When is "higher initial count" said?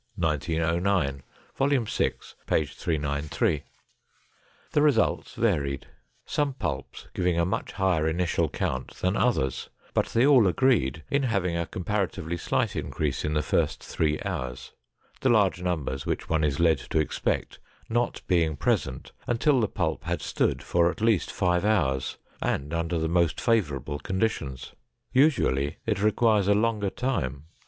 7.73-8.95